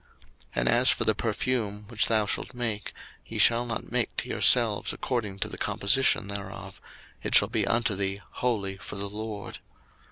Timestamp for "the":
1.05-1.13, 5.47-5.59, 8.95-9.07